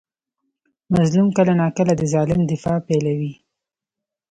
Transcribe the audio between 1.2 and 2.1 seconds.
کله ناکله د